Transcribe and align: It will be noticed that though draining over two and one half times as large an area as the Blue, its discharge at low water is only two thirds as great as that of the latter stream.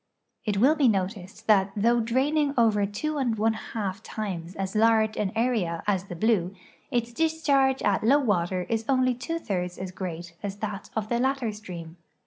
It 0.45 0.57
will 0.57 0.73
be 0.73 0.87
noticed 0.87 1.45
that 1.45 1.69
though 1.75 1.99
draining 1.99 2.55
over 2.57 2.87
two 2.87 3.19
and 3.19 3.37
one 3.37 3.53
half 3.53 4.01
times 4.01 4.55
as 4.55 4.75
large 4.75 5.15
an 5.15 5.31
area 5.35 5.83
as 5.85 6.05
the 6.05 6.15
Blue, 6.15 6.55
its 6.89 7.13
discharge 7.13 7.83
at 7.83 8.03
low 8.03 8.17
water 8.17 8.63
is 8.67 8.83
only 8.89 9.13
two 9.13 9.37
thirds 9.37 9.77
as 9.77 9.91
great 9.91 10.35
as 10.41 10.57
that 10.57 10.89
of 10.95 11.09
the 11.09 11.19
latter 11.19 11.51
stream. 11.51 11.97